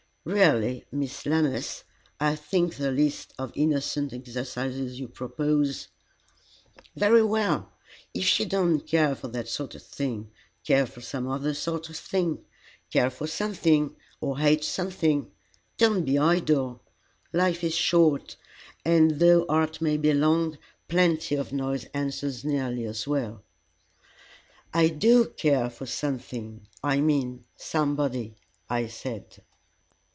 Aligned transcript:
"Really, 0.23 0.85
Miss 0.91 1.23
Lammas, 1.25 1.83
I 2.19 2.35
think 2.35 2.75
the 2.75 2.91
list 2.91 3.33
of 3.39 3.51
innocent 3.55 4.13
exercises 4.13 4.99
you 4.99 5.07
propose" 5.07 5.87
"Very 6.95 7.23
well 7.23 7.71
if 8.13 8.39
you 8.39 8.45
don't 8.45 8.81
care 8.85 9.15
for 9.15 9.29
that 9.29 9.47
sort 9.47 9.73
of 9.73 9.81
thing, 9.81 10.29
care 10.63 10.85
for 10.85 11.01
some 11.01 11.27
other 11.27 11.55
sort 11.55 11.89
of 11.89 11.97
thing. 11.97 12.45
Care 12.93 13.09
for 13.09 13.25
something, 13.25 13.95
or 14.19 14.37
hate 14.37 14.63
something. 14.63 15.31
Don't 15.79 16.05
be 16.05 16.19
idle. 16.19 16.83
Life 17.33 17.63
is 17.63 17.73
short, 17.73 18.35
and 18.85 19.17
though 19.19 19.47
art 19.49 19.81
may 19.81 19.97
be 19.97 20.13
long, 20.13 20.59
plenty 20.87 21.33
of 21.33 21.51
noise 21.51 21.85
answers 21.95 22.45
nearly 22.45 22.85
as 22.85 23.07
well." 23.07 23.43
"I 24.71 24.89
do 24.89 25.29
care 25.35 25.71
for 25.71 25.87
something 25.87 26.67
I 26.83 27.01
mean, 27.01 27.45
somebody," 27.57 28.35
I 28.69 28.85
said. 28.85 29.41